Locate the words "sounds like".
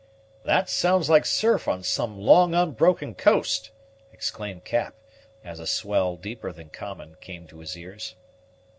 0.67-1.27